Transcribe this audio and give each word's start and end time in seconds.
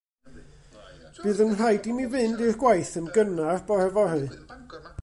Bydd 1.25 1.41
yn 1.45 1.53
rhaid 1.59 1.91
i 1.91 1.95
mi 1.99 2.09
fynd 2.17 2.43
i'r 2.47 2.59
gwaith 2.65 2.97
yn 3.03 3.13
gynnar 3.19 3.65
bore 3.71 3.91
fory. 4.01 4.29